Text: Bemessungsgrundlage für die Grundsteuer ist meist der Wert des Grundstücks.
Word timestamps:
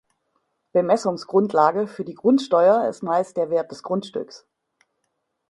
Bemessungsgrundlage 0.73 1.85
für 1.85 2.03
die 2.03 2.15
Grundsteuer 2.15 2.89
ist 2.89 3.03
meist 3.03 3.37
der 3.37 3.51
Wert 3.51 3.69
des 3.69 3.83
Grundstücks. 3.83 4.47